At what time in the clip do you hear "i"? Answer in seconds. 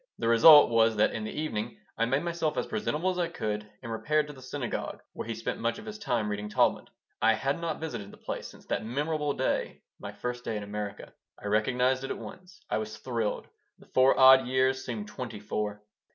1.95-2.05, 3.19-3.27, 7.21-7.33, 11.37-11.45, 12.67-12.79